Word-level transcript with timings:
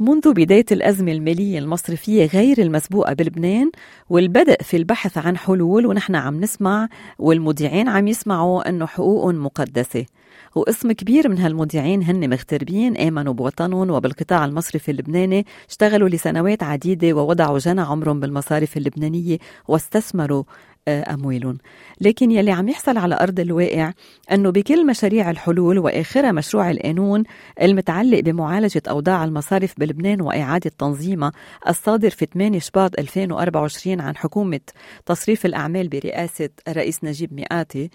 منذ 0.00 0.32
بداية 0.32 0.64
الأزمة 0.72 1.12
المالية 1.12 1.58
المصرفية 1.58 2.26
غير 2.26 2.58
المسبوقة 2.58 3.12
بلبنان 3.12 3.70
والبدء 4.10 4.62
في 4.62 4.76
البحث 4.76 5.18
عن 5.18 5.36
حلول 5.36 5.86
ونحن 5.86 6.14
عم 6.14 6.40
نسمع 6.40 6.88
والمذيعين 7.18 7.88
عم 7.88 8.08
يسمعوا 8.08 8.68
أنه 8.68 8.86
حقوق 8.86 9.30
مقدسة. 9.30 10.06
وقسم 10.54 10.92
كبير 10.92 11.28
من 11.28 11.38
هالمذيعين 11.38 12.02
هن 12.02 12.30
مغتربين 12.30 12.96
آمنوا 12.96 13.32
بوطنهم 13.32 13.90
وبالقطاع 13.90 14.44
المصرفي 14.44 14.90
اللبناني 14.90 15.46
اشتغلوا 15.68 16.08
لسنوات 16.08 16.62
عديدة 16.62 17.12
ووضعوا 17.12 17.58
جنى 17.58 17.80
عمرهم 17.80 18.20
بالمصارف 18.20 18.76
اللبنانية 18.76 19.38
واستثمروا 19.68 20.44
أموالهم 20.88 21.58
لكن 22.00 22.30
يلي 22.30 22.50
عم 22.50 22.68
يحصل 22.68 22.98
على 22.98 23.18
أرض 23.20 23.40
الواقع 23.40 23.92
أنه 24.32 24.50
بكل 24.50 24.86
مشاريع 24.86 25.30
الحلول 25.30 25.78
وآخرها 25.78 26.32
مشروع 26.32 26.70
القانون 26.70 27.24
المتعلق 27.62 28.20
بمعالجة 28.20 28.82
أوضاع 28.90 29.24
المصارف 29.24 29.74
بلبنان 29.78 30.20
وإعادة 30.20 30.70
تنظيمها 30.78 31.32
الصادر 31.68 32.10
في 32.10 32.26
8 32.34 32.58
شباط 32.58 32.98
2024 32.98 34.00
عن 34.00 34.16
حكومة 34.16 34.60
تصريف 35.06 35.46
الأعمال 35.46 35.88
برئاسة 35.88 36.48
الرئيس 36.68 37.04
نجيب 37.04 37.34
مئاتي 37.34 37.90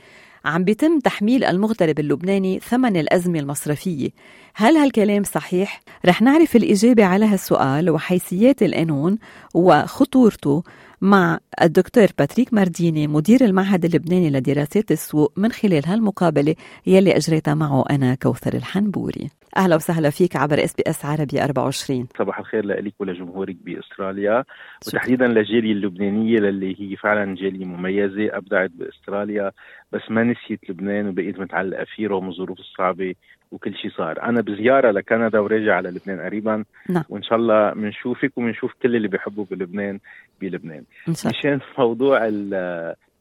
عم 0.45 0.63
بيتم 0.63 0.99
تحميل 0.99 1.43
المغترب 1.43 1.99
اللبناني 1.99 2.59
ثمن 2.59 2.97
الأزمة 2.97 3.39
المصرفية 3.39 4.09
هل 4.53 4.77
هالكلام 4.77 5.23
صحيح؟ 5.23 5.81
رح 6.05 6.21
نعرف 6.21 6.55
الإجابة 6.55 7.05
على 7.05 7.25
هالسؤال 7.25 7.89
وحيثيات 7.89 8.63
القانون 8.63 9.17
وخطورته 9.53 10.63
مع 11.01 11.39
الدكتور 11.61 12.07
باتريك 12.17 12.53
مارديني 12.53 13.07
مدير 13.07 13.45
المعهد 13.45 13.85
اللبناني 13.85 14.29
لدراسات 14.29 14.91
السوق 14.91 15.33
من 15.37 15.51
خلال 15.51 15.85
هالمقابلة 15.85 16.55
يلي 16.87 17.17
أجريتها 17.17 17.53
معه 17.53 17.83
أنا 17.89 18.15
كوثر 18.15 18.53
الحنبوري. 18.53 19.29
أهلا 19.57 19.75
وسهلا 19.75 20.09
فيك 20.09 20.35
عبر 20.35 20.63
SBS 20.63 21.05
عربي 21.05 21.43
24 21.43 22.07
صباح 22.17 22.39
الخير 22.39 22.65
لك 22.65 22.93
ولجمهورك 22.99 23.55
بأستراليا. 23.65 24.43
وتحديدا 24.87 25.27
للجالية 25.27 25.71
اللبنانية 25.71 26.37
اللي 26.37 26.75
هي 26.79 26.95
فعلا 26.95 27.35
جالية 27.35 27.65
مميزة 27.65 28.37
أبدعت 28.37 28.69
بأستراليا 28.69 29.51
بس 29.91 30.01
ما 30.09 30.23
نسيت 30.23 30.69
لبنان 30.69 31.07
وبقيت 31.07 31.39
متعلقة 31.39 31.85
فيه 31.95 32.07
رغم 32.07 32.29
الظروف 32.29 32.59
الصعبة 32.59 33.15
وكل 33.51 33.75
شيء 33.75 33.91
صار. 33.91 34.23
أنا 34.23 34.41
بزيارة 34.41 34.91
لكندا 34.91 35.39
وراجع 35.39 35.75
على 35.75 35.89
لبنان 35.89 36.19
قريبا. 36.19 36.63
نعم. 36.89 37.03
وإن 37.09 37.23
شاء 37.23 37.37
الله 37.37 37.73
بنشوفك 37.73 38.37
وبنشوف 38.37 38.73
كل 38.83 38.95
اللي 38.95 39.07
بيحبوا 39.07 39.45
بلبنان 39.51 39.99
بلبنان. 40.41 40.83
مشان 41.07 41.59
موضوع 41.77 42.19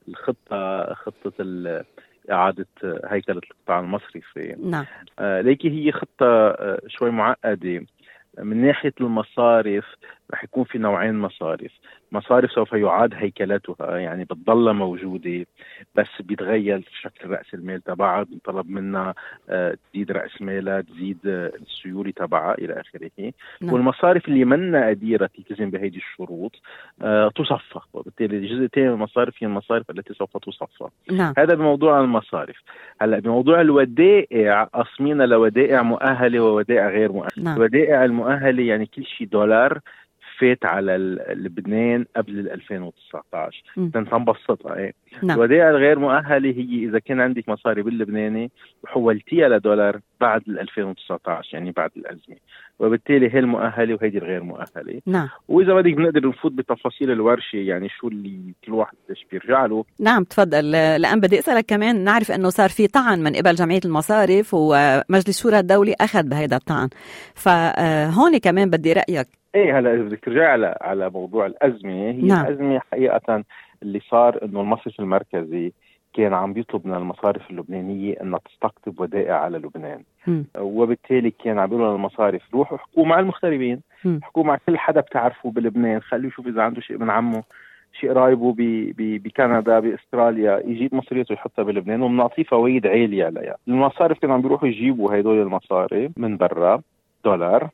الخطة 0.09 0.95
خطة 0.95 1.33
إعادة 2.31 2.67
هيكلة 3.05 3.41
القطاع 3.51 3.81
المصرفي 3.81 4.57
نعم. 4.65 4.85
آه 5.19 5.41
ليكي 5.41 5.71
هي 5.71 5.93
خطة 5.93 6.27
آه 6.27 6.81
شوي 6.87 7.11
معقدة. 7.11 7.87
من 8.39 8.67
ناحية 8.67 8.93
المصارف 9.01 9.85
رح 10.33 10.45
يكون 10.45 10.65
في 10.65 10.79
نوعين 10.79 11.15
مصارف. 11.15 11.73
مصارف 12.13 12.51
سوف 12.51 12.73
يعاد 12.73 13.15
هيكلتها 13.15 13.97
يعني 13.99 14.25
بتضل 14.25 14.73
موجودة 14.73 15.47
بس 15.95 16.23
بيتغير 16.23 16.89
شكل 17.03 17.31
رأس 17.31 17.55
المال 17.55 17.83
تبعها 17.83 18.23
بيطلب 18.23 18.71
منها 18.71 19.15
آه، 19.49 19.77
تزيد 19.93 20.13
رأس 20.13 20.43
مالها 20.43 20.81
تزيد 20.81 21.19
آه، 21.27 21.53
السيولة 21.63 22.11
تبعها 22.11 22.55
إلى 22.55 22.81
آخره 22.81 23.33
نعم. 23.61 23.73
والمصارف 23.73 24.29
اللي 24.29 24.45
منا 24.45 24.89
قديرة 24.89 25.31
تلتزم 25.37 25.71
بهذه 25.71 25.97
الشروط 25.97 26.53
آه، 27.03 27.29
تصفى 27.29 27.81
وبالتالي 27.93 28.37
الجزء 28.37 28.65
الثاني 28.65 28.89
من 28.89 28.95
المصارف 28.95 29.35
هي 29.39 29.47
المصارف 29.47 29.91
التي 29.91 30.15
سوف 30.15 30.37
تصفى 30.37 30.89
نعم. 31.13 31.35
هذا 31.39 31.55
بموضوع 31.55 32.01
المصارف 32.01 32.57
هلا 33.01 33.19
بموضوع 33.19 33.61
الودائع 33.61 34.65
قسمينا 34.65 35.25
لودائع 35.25 35.83
مؤهلة 35.83 36.41
وودائع 36.41 36.89
غير 36.89 37.13
مؤهلة 37.13 37.45
نعم. 37.45 37.57
الودائع 37.57 38.05
المؤهلة 38.05 38.63
يعني 38.63 38.87
كل 38.87 39.05
شيء 39.05 39.27
دولار 39.27 39.81
فات 40.41 40.65
على 40.65 40.97
لبنان 41.31 42.05
قبل 42.17 42.49
2019 42.51 43.63
تنبسطها 43.77 44.77
إيه. 44.77 44.93
نعم. 45.23 45.39
الودائع 45.39 45.71
الغير 45.71 45.99
مؤهلة 45.99 46.51
هي 46.51 46.85
إذا 46.85 46.99
كان 46.99 47.21
عندك 47.21 47.49
مصاري 47.49 47.83
باللبناني 47.83 48.51
وحولتيها 48.85 49.49
لدولار 49.49 50.01
بعد 50.21 50.43
2019 50.49 51.55
يعني 51.55 51.71
بعد 51.71 51.91
الأزمة. 51.97 52.37
وبالتالي 52.79 53.35
هي 53.35 53.39
المؤهلة 53.39 53.95
وهيدي 53.95 54.19
الغير 54.19 54.43
مؤهلة. 54.43 55.01
نعم. 55.07 55.29
وإذا 55.49 55.75
بدك 55.75 55.95
بنقدر 55.95 56.29
نفوت 56.29 56.53
بتفاصيل 56.53 57.11
الورشة 57.11 57.57
يعني 57.57 57.89
شو 57.89 58.09
اللي 58.09 58.55
كل 58.65 58.73
واحد 58.73 58.95
قديش 59.09 59.27
بيرجع 59.33 59.67
له. 59.67 59.85
نعم 60.01 60.25
تفضل. 60.25 60.71
لأن 60.71 61.21
بدي 61.21 61.39
أسألك 61.39 61.65
كمان 61.67 62.05
نعرف 62.05 62.31
إنه 62.31 62.49
صار 62.49 62.69
في 62.69 62.87
طعن 62.87 63.23
من 63.23 63.33
قبل 63.33 63.55
جمعية 63.55 63.81
المصارف 63.85 64.55
ومجلس 64.55 65.29
الشورى 65.29 65.59
الدولي 65.59 65.95
أخذ 66.01 66.29
بهذا 66.29 66.57
الطعن. 66.57 66.89
فهون 67.35 68.39
كمان 68.39 68.71
بدي 68.71 68.93
رأيك. 68.93 69.38
إيه 69.55 69.79
هلا 69.79 69.95
إذا 69.95 70.03
بدك 70.03 70.25
ترجعي 70.25 70.47
على 70.47 70.79
على 70.81 71.11
موضوع 71.11 71.47
الأزمة 71.47 71.93
هي 71.93 72.23
نعم. 72.23 72.47
الأزمة 72.47 72.79
حقيقة 72.79 73.45
اللي 73.83 74.01
صار 74.11 74.45
إنه 74.45 74.61
المصرف 74.61 75.01
المركزي 75.01 75.73
كان 76.15 76.35
عم 76.35 76.53
بيطلب 76.53 76.87
من 76.87 76.95
المصارف 76.95 77.51
اللبنانية 77.51 78.15
إنها 78.23 78.39
تستقطب 78.39 79.01
ودائع 79.01 79.35
على 79.35 79.59
لبنان 79.59 80.03
م. 80.27 80.43
وبالتالي 80.59 81.31
كان 81.31 81.59
عم 81.59 81.67
بيقولوا 81.67 81.93
للمصارف 81.93 82.43
روحوا 82.55 82.77
احكوا 82.77 83.07
مع 83.07 83.19
المغتربين 83.19 83.81
احكوا 84.23 84.45
مع 84.45 84.59
كل 84.67 84.79
حدا 84.79 85.01
بتعرفه 85.01 85.51
بلبنان 85.51 86.01
خليه 86.01 86.29
يشوف 86.29 86.47
إذا 86.47 86.63
عنده 86.63 86.81
شيء 86.81 86.99
من 86.99 87.11
عمه 87.11 87.43
شيء 87.93 88.11
قرايبه 88.11 88.55
بكندا 88.99 89.81
بأستراليا 89.81 90.63
يجيب 90.67 90.95
مصريته 90.95 91.33
يحطها 91.33 91.63
بلبنان 91.63 92.03
وبنعطيه 92.03 92.43
فوائد 92.43 92.87
عالية 92.87 93.25
عليها 93.25 93.57
المصارف 93.69 94.19
كانوا 94.19 94.35
عم 94.35 94.43
بيروحوا 94.43 94.69
يجيبوا 94.69 95.21
هدول 95.21 95.43
المصاري 95.43 96.11
من 96.17 96.37
برا 96.37 96.81
دولار 97.25 97.71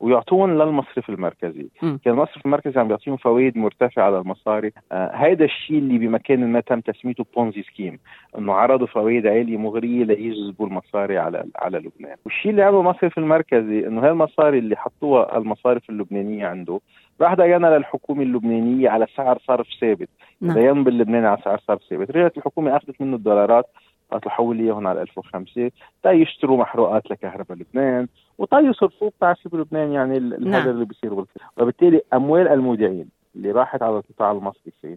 ويعطون 0.00 0.58
للمصرف 0.58 1.10
المركزي. 1.10 1.66
م. 1.82 1.96
كان 1.96 2.14
المصرف 2.14 2.46
المركزي 2.46 2.80
عم 2.80 2.88
بيعطيهم 2.88 3.16
فوائد 3.16 3.58
مرتفعة 3.58 4.04
على 4.04 4.18
المصاري. 4.18 4.72
آه 4.92 5.10
هيدا 5.14 5.44
الشيء 5.44 5.78
اللي 5.78 5.98
بمكان 5.98 6.52
ما 6.52 6.60
تم 6.60 6.80
تسميته 6.80 7.26
بونزي 7.36 7.62
سكيم 7.62 7.98
إنه 8.38 8.52
عرضوا 8.52 8.86
فوائد 8.86 9.26
عالية 9.26 9.56
مغرية 9.56 10.04
ليجذبوا 10.04 10.66
المصاري 10.66 11.18
على 11.18 11.44
على 11.56 11.78
لبنان. 11.78 12.16
والشيء 12.24 12.50
اللي 12.50 12.62
عمله 12.62 12.80
المصرف 12.80 13.18
المركزي 13.18 13.86
إنه 13.86 14.04
هاي 14.04 14.10
المصاري 14.10 14.58
اللي 14.58 14.76
حطوها 14.76 15.38
المصارف 15.38 15.90
اللبنانية 15.90 16.46
عنده 16.46 16.80
راح 17.20 17.34
دينا 17.34 17.76
للحكومة 17.78 18.22
اللبنانية 18.22 18.88
على 18.88 19.06
سعر 19.16 19.38
صرف 19.46 19.66
ثابت. 19.80 20.08
نعم. 20.40 20.58
دين 20.58 20.84
باللبناني 20.84 21.26
على 21.26 21.38
سعر 21.44 21.58
صرف 21.58 21.82
ثابت. 21.90 22.10
رجعت 22.10 22.36
الحكومة 22.36 22.76
أخذت 22.76 23.00
منه 23.00 23.16
الدولارات. 23.16 23.66
قالت 24.10 24.26
له 24.26 24.32
حول 24.32 24.56
لي 24.56 24.64
اياهم 24.64 24.86
على 24.86 25.02
1005 25.02 25.70
تا 26.02 26.10
يشتروا 26.10 26.58
محروقات 26.58 27.10
لكهرباء 27.10 27.58
لبنان 27.58 28.08
وتا 28.38 28.58
يصرفوا 28.58 29.10
بتعرفي 29.10 29.48
بلبنان 29.48 29.92
يعني 29.92 30.18
نعم. 30.18 30.54
هذا 30.54 30.70
اللي 30.70 30.84
بيصير 30.84 31.24
وبالتالي 31.58 32.00
أموال 32.14 32.48
المودعين 32.48 33.08
اللي 33.36 33.50
راحت 33.50 33.82
على 33.82 33.96
القطاع 33.96 34.32
المصرفي 34.32 34.96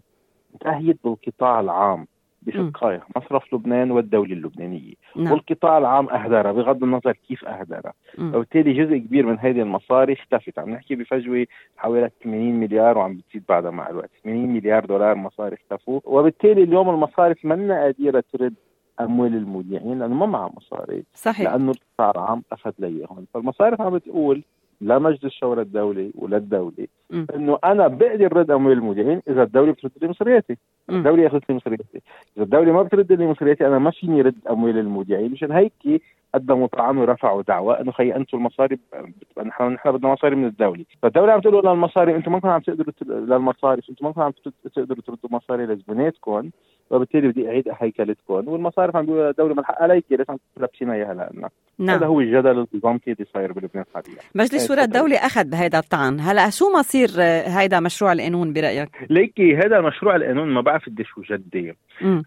انتهيت 0.53 0.97
بالقطاع 1.03 1.59
العام 1.59 2.07
بشقائها 2.41 3.06
مصرف 3.16 3.53
لبنان 3.53 3.91
والدولة 3.91 4.34
اللبنانية. 4.34 4.94
نعم. 5.16 5.31
والقطاع 5.31 5.78
العام 5.78 6.09
أهدرها 6.09 6.51
بغض 6.51 6.84
النظر 6.84 7.12
كيف 7.28 7.46
أهدرها 7.46 7.94
وبالتالي 8.19 8.73
جزء 8.73 8.97
كبير 8.97 9.25
من 9.25 9.40
هذه 9.40 9.62
المصاري 9.62 10.14
اختفت. 10.14 10.59
عم 10.59 10.70
نحكي 10.70 10.96
بفجوة 10.96 11.47
حوالي 11.78 12.09
80 12.23 12.59
مليار 12.59 12.97
وعم 12.97 13.17
بتزيد 13.17 13.43
بعدها 13.49 13.72
مع 13.72 13.90
الوقت. 13.90 14.09
80 14.23 14.53
مليار 14.53 14.85
دولار 14.85 15.16
مصاري 15.16 15.55
اختفوا. 15.55 15.99
وبالتالي 16.05 16.64
اليوم 16.64 16.90
المصارف 16.90 17.46
منا 17.46 17.84
قادرة 17.84 18.23
ترد 18.34 18.53
أموال 19.02 19.35
المودعين 19.35 19.99
لأنه 19.99 20.16
ما 20.16 20.26
معها 20.26 20.52
مصاري. 20.58 21.03
صحيح. 21.14 21.52
لأنه 21.52 21.72
القطاع 21.72 22.11
العام 22.11 22.44
اخذ 22.52 22.72
ليهم. 22.79 23.26
فالمصارف 23.34 23.82
عم 23.82 23.94
بتقول 23.97 24.44
لمجلس 24.82 25.26
الشورى 25.26 25.61
الدولي 25.61 26.11
وللدولة 26.16 26.88
إنه 27.35 27.59
أنا 27.64 27.88
بقدر 27.88 28.38
رد 28.38 28.52
أموال 28.52 28.73
المودعين 28.73 29.22
إذا 29.28 29.44
الدولة 29.44 29.72
بترد 29.72 29.91
لي 30.02 30.08
مصرياتي. 30.08 30.58
الدولة 30.90 31.28
أخذت 31.28 31.49
لي 31.49 31.55
مصرياتي. 31.55 32.02
إذا 32.38 32.44
الدولة 32.44 32.72
ما 32.72 32.84
بترد 32.84 33.11
لي 33.11 33.28
مصرياتي 33.28 33.67
أنا 33.67 33.79
ما 33.79 33.91
فيني 33.91 34.22
رد 34.22 34.35
أموال 34.49 34.78
المودعين. 34.78 35.32
مشان 35.32 35.52
هيك 35.52 36.02
قدموا 36.35 36.67
طعن 36.67 36.97
ورفعوا 36.97 37.41
دعوى 37.41 37.79
إنه 37.82 37.91
خي 37.91 38.16
أنتم 38.16 38.38
المصاري 38.38 38.79
نحن 39.46 39.64
نحن 39.64 39.91
بدنا 39.91 40.14
مصاري 40.14 40.35
من 40.35 40.46
الدولة، 40.46 40.85
فالدولة 41.02 41.32
عم 41.32 41.41
تقول 41.41 41.66
للمصاري 41.66 42.16
أنتم 42.16 42.32
ما 42.32 42.41
عم 42.44 42.61
تقدروا 42.61 42.94
للمصارف 43.26 43.90
أنتم 43.90 44.14
ما 44.17 44.23
عم 44.23 44.32
تقدروا 44.76 45.02
تردوا 45.02 45.29
مصاري 45.29 45.66
لزبوناتكم. 45.66 46.49
وبالتالي 46.89 47.28
بدي 47.28 47.49
أعيد 47.49 47.66
هيكلتكم 47.79 48.34
والمصارف 48.47 48.95
عم 48.95 49.05
بيقولوا 49.05 49.29
الدولة 49.29 49.53
من 49.53 49.66
حقها 49.66 49.84
عليك 49.84 50.05
ليش 50.11 50.29
عم 50.29 50.37
تلبسينا 50.55 50.93
اياها 50.93 51.13
لنا. 51.13 51.49
نعم. 51.79 51.89
هذا 51.89 52.05
هو 52.05 52.19
الجدل 52.19 52.67
النظامي 52.73 52.99
اللي 53.07 53.25
صاير 53.34 53.51
بلبنان 53.51 53.85
حاليا. 53.93 54.17
مجلس 54.35 54.67
شورى 54.67 54.84
الدولة 54.84 55.16
أخذ 55.16 55.49
بهيدا 55.49 55.79
الطعن؟ 55.79 56.19
هلا 56.19 56.49
شو 56.49 56.66
مصير 56.79 57.09
هيدا 57.57 57.79
مشروع 57.79 58.11
القانون 58.11 58.53
برأيك؟ 58.53 58.89
ليكي 59.09 59.57
هذا 59.57 59.81
مشروع 59.81 60.16
القانون 60.16 60.47
ما 60.47 60.61
بعرف 60.61 60.85
قديش 60.85 61.07
هو 61.17 61.23
جدي. 61.23 61.78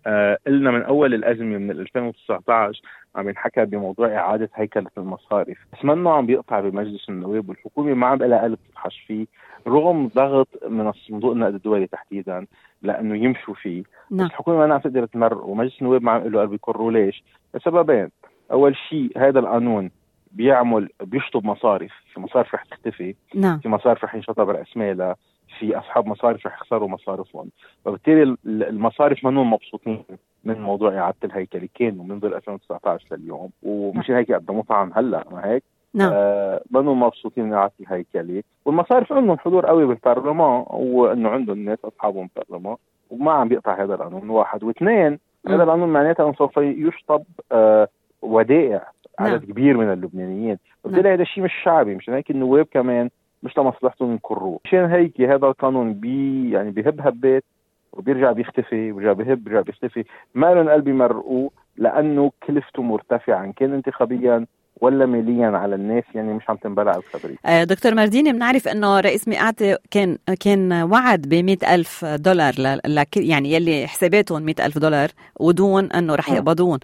آه 0.06 0.38
قلنا 0.46 0.70
من 0.70 0.82
أول 0.82 1.14
الأزمة 1.14 1.58
من 1.58 1.70
2019 1.70 2.82
عم 3.16 3.28
ينحكى 3.28 3.64
بموضوع 3.64 4.16
إعادة 4.16 4.50
هيكلة 4.54 4.90
المصارف. 4.98 5.58
بس 5.72 5.84
منه 5.84 6.10
عم 6.10 6.26
بيقطع 6.26 6.60
بمجلس 6.60 7.08
النواب 7.08 7.48
والحكومة 7.48 7.94
ما 7.94 8.06
عم 8.06 8.18
لها 8.18 8.42
قلب 8.42 8.58
تفحش 8.70 9.04
فيه 9.06 9.26
رغم 9.66 10.06
ضغط 10.08 10.48
من 10.68 10.88
الصندوق 10.88 11.32
النقد 11.32 11.54
الدولي 11.54 11.86
تحديدا. 11.86 12.46
لأنه 12.82 13.16
يمشوا 13.16 13.54
فيه. 13.54 13.82
نعم. 14.10 14.26
بس 14.26 14.32
الحكومة 14.32 14.66
ما 14.66 14.74
عم 14.74 14.80
تقدر 14.80 15.06
تمر 15.06 15.44
ومجلس 15.44 15.80
النواب 15.80 16.02
ما 16.02 16.12
عم 16.12 16.22
له 16.22 16.40
قلب 16.40 16.52
يقروا 16.52 16.92
ليش؟ 16.92 17.24
لسببين. 17.54 18.08
أول 18.52 18.76
شيء 18.76 19.12
هذا 19.16 19.38
القانون 19.38 19.90
بيعمل 20.32 20.88
بيشطب 21.02 21.44
مصارف. 21.44 21.92
في 22.14 22.20
مصارف 22.20 22.54
رح 22.54 22.64
تختفي. 22.64 23.14
نعم. 23.34 23.58
في 23.58 23.68
مصارف 23.68 24.04
رح 24.04 24.14
ينشطب 24.14 24.50
راس 24.50 24.76
مالها 24.76 25.16
في 25.58 25.78
أصحاب 25.78 26.06
مصارف 26.06 26.46
رح 26.46 26.54
يخسروا 26.56 26.88
مصارفهم. 26.88 27.50
وبالتالي 27.84 28.36
المصارف 28.46 29.24
منهم 29.24 29.52
مبسوطين 29.52 30.04
من 30.44 30.60
موضوع 30.60 30.98
إعادة 30.98 31.16
الهيكله 31.24 31.68
كانوا 31.74 32.04
منذ 32.04 32.24
2019 32.24 33.06
لليوم. 33.10 33.50
ومش 33.62 34.10
هيك 34.10 34.32
قدموا 34.32 34.62
طعن 34.62 34.92
هلأ 34.96 35.24
ما 35.30 35.46
هيك؟ 35.46 35.62
نعم. 35.94 36.12
آه 36.14 36.60
مبسوطين 36.72 37.44
من 37.44 37.52
اعاده 37.52 37.72
الهيكله 37.80 38.42
والمصارف 38.64 39.12
عندهم 39.12 39.38
حضور 39.38 39.66
قوي 39.66 39.86
بالبرلمان 39.86 40.64
وإنه 40.70 41.28
عندهم 41.28 41.58
ناس 41.58 41.78
أصحابهم 41.84 42.28
بالبرلمان 42.36 42.76
وما 43.10 43.32
عم 43.32 43.48
بيقطع 43.48 43.82
هذا 43.84 43.94
القانون 43.94 44.30
واحد. 44.30 44.64
واثنين 44.64 45.18
هذا 45.48 45.62
القانون 45.62 45.88
معناتها 45.88 46.24
أنه 46.24 46.32
سوف 46.32 46.56
يشطب 46.56 47.22
آه 47.52 47.88
ودائع 48.22 48.90
نعم. 49.20 49.32
عدد 49.32 49.44
كبير 49.44 49.76
من 49.76 49.92
اللبنانيين. 49.92 50.58
وبالتالي 50.84 51.08
نعم. 51.08 51.12
هذا 51.12 51.22
الشيء 51.22 51.44
مش 51.44 51.52
شعبي 51.64 51.94
مشان 51.94 52.14
هيك 52.14 52.30
النواب 52.30 52.66
كمان 52.70 53.10
مش 53.42 53.58
لمصلحتهم 53.58 54.14
يكروه 54.14 54.60
مشان 54.64 54.84
هيك 54.84 55.20
هذا 55.20 55.46
القانون 55.46 55.94
بي 55.94 56.50
يعني 56.50 56.70
بهب 56.70 57.00
هبات 57.00 57.44
وبيرجع 57.92 58.32
بيختفي 58.32 58.92
بيرجع 58.92 59.12
بهب 59.12 59.44
بيرجع 59.44 59.60
بيختفي. 59.60 60.04
ما 60.34 60.54
لهم 60.54 60.68
قلب 60.68 60.88
يمرقوه؟ 60.88 61.50
لأنه 61.76 62.32
كلفته 62.46 62.82
مرتفعه 62.82 63.44
ان 63.44 63.52
كان 63.52 63.74
انتخابيا 63.74 64.46
ولا 64.80 65.06
ماليا 65.06 65.46
على 65.46 65.74
الناس 65.74 66.04
يعني 66.14 66.34
مش 66.34 66.50
عم 66.50 66.56
تنبلع 66.56 66.96
الخبرية. 66.96 67.36
آه 67.46 67.64
دكتور 67.64 67.94
مرديني 67.94 68.32
بنعرف 68.32 68.68
إنه 68.68 69.00
رئيس 69.00 69.28
مئات 69.28 69.62
كان 69.90 70.18
كان 70.40 70.72
وعد 70.72 71.20
ب 71.20 71.56
ألف 71.64 72.04
دولار 72.04 72.54
لكل 72.86 73.20
يعني 73.20 73.52
يلي 73.52 73.86
حساباتهم 73.86 74.42
مئة 74.42 74.66
ألف 74.66 74.78
دولار 74.78 75.08
ودون 75.40 75.92
إنه 75.92 76.14
رح 76.14 76.30
يقبضون. 76.32 76.78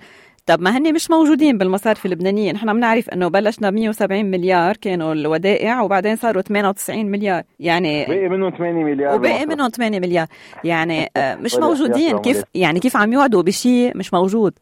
طب 0.46 0.60
ما 0.60 0.76
هن 0.76 0.94
مش 0.94 1.10
موجودين 1.10 1.58
بالمصارف 1.58 2.06
اللبنانية. 2.06 2.52
نحن 2.52 2.72
بنعرف 2.72 3.10
إنه 3.10 3.28
بلشنا 3.28 3.70
ب 3.70 3.74
170 3.74 4.24
مليار 4.24 4.76
كانوا 4.76 5.12
الودائع 5.12 5.82
وبعدين 5.82 6.16
صاروا 6.16 6.42
98 6.42 7.06
مليار. 7.06 7.42
يعني 7.60 8.04
بقي 8.04 8.28
منهم 8.28 8.50
8 8.50 8.84
مليار 8.84 9.14
وبقي 9.14 9.46
منهم 9.46 9.68
8 9.68 10.00
مليار. 10.00 10.26
يعني 10.64 11.10
آه، 11.16 11.34
مش 11.34 11.54
موجودين. 11.56 12.18
كيف 12.18 12.42
يعني 12.54 12.80
كيف 12.80 12.96
عم 12.96 13.12
يوعدوا 13.12 13.42
بشيء 13.42 13.96
مش 13.96 14.14
موجود؟ 14.14 14.52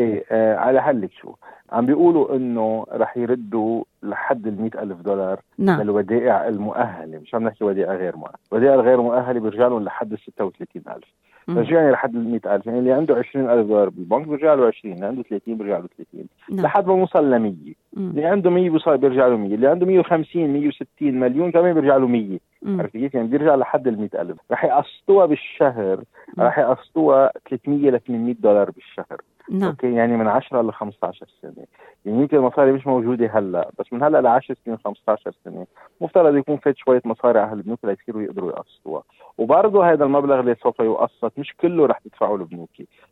إيه 0.00 0.24
آه 0.30 0.56
على 0.56 0.82
حلك 0.82 1.12
شو؟ 1.12 1.34
عم 1.72 1.86
بيقولوا 1.86 2.36
إنه 2.36 2.86
رح 2.92 3.16
يردوا 3.16 3.84
لحد 4.02 4.46
ال 4.46 4.78
ألف 4.78 5.00
دولار 5.00 5.40
نعم. 5.58 5.80
للودائع 5.82 6.48
المؤهلة. 6.48 7.18
مش 7.18 7.34
عم 7.34 7.44
نحكي 7.44 7.64
ودائع 7.64 7.94
غير 7.94 8.16
مؤهله 8.16 8.38
الودائع 8.52 8.74
الغير 8.74 9.00
مؤهلة 9.00 9.40
بيرجع 9.40 9.68
لهم 9.68 9.84
لحد 9.84 10.12
ال 10.12 10.18
36000 10.18 11.04
رجعني 11.48 11.90
لحد 11.90 12.14
ال 12.14 12.30
100000 12.30 12.66
يعني 12.66 12.78
اللي 12.78 12.92
عنده 12.92 13.14
20000 13.14 13.66
دولار 13.66 13.88
بالبنك 13.88 14.28
بيرجع 14.28 14.54
له 14.54 14.66
20 14.66 14.94
اللي 14.94 15.06
عنده 15.06 15.22
30 15.22 15.54
بيرجع 15.56 15.78
له 15.78 15.88
30 15.96 16.26
نعم. 16.50 16.66
لحد 16.66 16.86
ما 16.86 16.96
نوصل 16.96 17.30
ل 17.30 17.38
100 17.38 17.52
اللي 17.96 18.24
عنده 18.24 18.50
100 18.50 18.70
بيوصل 18.70 18.98
بيرجع 18.98 19.26
له 19.26 19.36
100 19.36 19.54
اللي 19.54 19.68
عنده 19.68 19.86
150 19.86 20.52
160 20.52 20.86
مليون 21.02 21.50
كمان 21.50 21.74
بيرجع 21.74 21.96
له 21.96 22.06
100 22.06 22.38
عرفت 22.66 22.92
كيف؟ 22.92 23.14
يعني 23.14 23.28
بيرجع 23.28 23.54
لحد 23.54 23.88
ال 23.88 24.00
100000 24.00 24.36
رح 24.50 24.64
يقسطوها 24.64 25.26
بالشهر 25.26 26.04
رح 26.38 26.58
يقسطوها 26.58 27.32
300 27.50 27.90
ل 27.90 28.00
800 28.00 28.34
دولار 28.40 28.70
بالشهر. 28.70 29.20
نعم. 29.50 29.68
أوكي 29.68 29.94
يعني 29.94 30.16
من 30.16 30.28
10 30.28 30.62
ل 30.62 30.72
15 30.72 31.26
سنة. 31.42 31.66
يعني 32.04 32.20
يمكن 32.20 32.36
المصاري 32.36 32.72
مش 32.72 32.86
موجودة 32.86 33.26
هلأ 33.26 33.70
بس 33.78 33.92
من 33.92 34.02
هلأ 34.02 34.20
ل 34.20 34.26
10 34.26 34.56
سنين 34.64 34.78
15 34.84 35.34
سنة. 35.44 35.66
مفترض 36.00 36.36
يكون 36.36 36.56
فات 36.56 36.76
شوية 36.76 37.02
مصاري 37.04 37.38
على 37.38 37.52
البنوك 37.52 37.84
ليصيروا 37.84 38.22
يقدروا 38.22 38.50
يقسطوها. 38.50 39.02
وبرضه 39.38 39.92
هذا 39.92 40.04
المبلغ 40.04 40.40
اللي 40.40 40.56
سوف 40.62 40.80
يقسط 40.80 41.32
مش 41.38 41.54
كله 41.60 41.86
رح 41.86 41.98
تدفعه 41.98 42.34
البنوك 42.34 42.70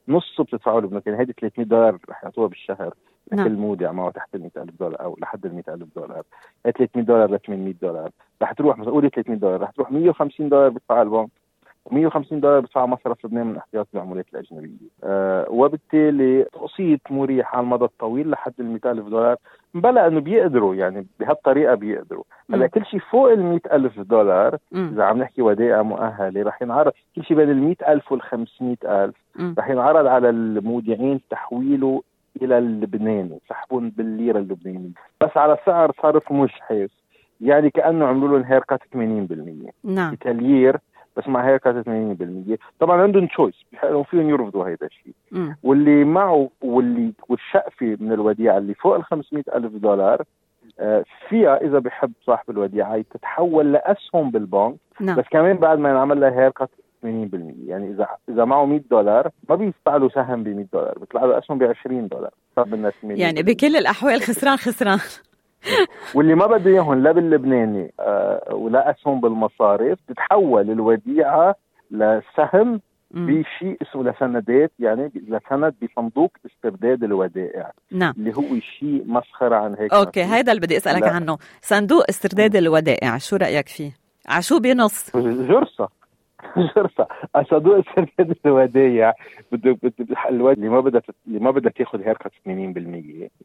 نصه 0.09 0.45
بتدفعه 0.45 0.79
البنوك 0.79 1.07
يعني 1.07 1.19
هيدي 1.21 1.35
300 1.41 1.69
دولار 1.69 1.99
رح 2.11 2.25
يعطوها 2.25 2.49
بالشهر 2.49 2.95
نعم. 3.33 3.47
لكل 3.47 3.57
مودع 3.57 3.93
معه 3.93 4.11
تحت 4.11 4.35
ال 4.35 4.43
100000 4.43 4.75
دولار 4.81 5.01
أو 5.01 5.17
لحد 5.21 5.47
ال 5.47 5.55
100000 5.55 5.89
دولار. 5.97 6.23
هي 6.67 6.73
300 6.73 7.07
دولار 7.07 7.31
ل 7.31 7.39
800 7.39 7.75
دولار. 7.83 8.11
رح 8.43 8.53
تروح 8.53 8.79
مثلا 8.79 8.93
قولي 8.93 9.09
300 9.09 9.39
دولار. 9.39 9.61
رح 9.61 9.71
تروح 9.71 9.93
150 9.93 10.49
دولار 10.49 10.69
بدفعها 10.69 11.03
البنك 11.03 11.31
150 11.93 12.41
دولار 12.41 12.61
بدفع 12.61 12.87
مصرف 12.87 13.25
لبنان 13.25 13.47
من 13.47 13.57
احتياط 13.57 13.89
العملات 13.95 14.27
الأجنبية. 14.33 14.89
أه 15.05 15.47
وبالتالي 15.51 16.45
تقسيط 16.45 17.01
مريح 17.11 17.55
على 17.57 17.65
المدى 17.65 17.85
الطويل 17.85 18.31
لحد 18.31 18.53
ال 18.61 18.67
100000 18.67 19.07
دولار. 19.07 19.37
بلا 19.75 20.07
إنه 20.07 20.21
بيقدروا 20.21 20.75
يعني 20.75 21.07
بهالطريقة 21.21 21.75
بيقدروا. 21.75 22.25
هلأ 22.51 22.67
كل 22.67 22.87
شيء 22.87 23.01
فوق 23.01 23.31
ال 23.33 23.43
100000 23.43 24.01
دولار 24.01 24.59
إذا 24.75 25.05
عم 25.05 25.19
نحكي 25.19 25.43
ودائع 25.43 25.83
مؤهلة 25.83 26.43
رح 26.43 26.63
ينعرض. 26.63 26.93
كل 27.17 27.25
شيء 27.25 27.37
بين 27.37 27.51
ال 27.51 27.63
100000 27.63 28.13
وال 28.13 28.23
500000 28.23 29.15
رح 29.59 29.71
ينعرض 29.71 30.07
على 30.07 30.29
المودعين 30.31 31.21
تحويله 31.31 32.03
إلى 32.43 32.59
اللبناني 32.59 33.39
يسحبون 33.45 33.91
بالليرة 33.91 34.39
اللبنانية. 34.39 34.91
بس 35.21 35.37
على 35.37 35.57
سعر 35.67 35.93
صرف 36.03 36.33
مجحف 36.33 36.91
يعني 37.41 37.71
كأنه 37.71 38.07
عملوا 38.07 38.39
لهم 38.39 38.43
haircut 38.43 38.81
80% 38.95 39.71
نعم. 39.85 40.15
بتليير 40.15 40.77
بس 41.19 41.29
مع 41.29 41.49
هيك 41.49 41.69
80% 41.69 42.59
طبعا 42.81 43.03
عندهم 43.03 43.27
choice 43.27 43.55
فيهم 44.11 44.31
يرفضوا 44.31 44.69
هيدا 44.69 44.87
الشيء. 44.87 45.15
واللي 45.63 46.05
معه 46.05 46.51
واللي 46.61 47.13
والشقفة 47.29 47.97
من 48.01 48.13
الوديعة 48.13 48.59
اللي 48.59 48.75
فوق 48.75 48.95
ال 48.95 49.05
500 49.05 49.45
ألف 49.55 49.73
دولار 49.73 50.23
آه، 50.81 51.05
فيها 51.29 51.57
إذا 51.57 51.79
بحب 51.79 52.13
صاحب 52.27 52.51
الوديعة 52.51 53.05
تتحول 53.11 53.73
لأسهم 53.73 54.31
بالبنك. 54.31 54.77
نعم. 55.01 55.17
بس 55.17 55.25
كمان 55.31 55.57
بعد 55.57 55.79
ما 55.79 55.91
ينعمل 55.91 56.21
لها 56.21 56.31
هير 56.31 56.51
80% 56.51 56.67
يعني 57.67 57.91
إذا 57.91 58.09
إذا 58.29 58.45
معه 58.45 58.65
100 58.65 58.81
دولار 58.91 59.31
ما 59.49 59.55
بيطلع 59.57 59.97
له 59.97 60.09
سهم 60.09 60.43
ب 60.43 60.49
100 60.49 60.67
دولار. 60.73 60.99
بيطلع 60.99 61.25
له 61.25 61.39
أسهم 61.39 61.59
ب 61.59 61.63
20 61.63 62.09
دولار 62.09 62.31
طب 62.57 62.75
الناس 62.75 62.95
يعني 63.03 63.43
بكل 63.43 63.77
الأحوال 63.77 64.23
خسران 64.23 64.57
خسران. 64.57 64.99
واللي 66.15 66.35
ما 66.35 66.47
بده 66.47 66.71
إياهم 66.71 67.03
لا 67.03 67.13
باللبناني 67.13 67.93
آه 68.01 68.55
ولا 68.55 68.91
أسهم 68.91 69.21
بالمصارف 69.21 69.99
تتحول 70.09 70.71
الوديعة 70.71 71.55
لسهم 71.91 72.81
بشيء 73.11 73.77
اسمه 73.83 74.05
لسندات 74.05 74.73
يعني 74.79 75.13
لسند 75.15 75.75
بصندوق 75.83 76.33
استرداد 76.47 77.05
الودائع 77.05 77.73
نعم. 77.93 78.15
اللي 78.19 78.37
هو 78.37 78.61
شيء 78.79 79.05
مسخره 79.07 79.57
عن 79.57 79.75
هيك 79.79 79.93
okay 79.93 80.25
هيدا 80.25 80.53
اللي 80.53 80.61
بدي 80.61 80.77
أسألك 80.77 81.03
لا. 81.03 81.11
عنه. 81.11 81.39
صندوق 81.63 82.05
استرداد 82.09 82.57
الودائع 82.57 83.19
شو 83.19 83.37
رأيك 83.37 83.69
فيه؟ 83.69 83.93
عشو 84.29 84.61
بينص؟ 84.61 85.17
جرصه 85.17 85.89
جرصة 86.57 87.07
صندوق 87.51 87.77
استرداد 87.77 88.37
الودايع 88.47 89.13
بده 89.53 89.79
اللي 90.29 90.69
ما 90.69 90.81
بدها 90.81 91.03
اللي 91.27 91.39
ما 91.39 91.51
بدها 91.51 91.73
تاخذ 91.73 92.03
haircut 92.03 92.27
80% 92.27 92.31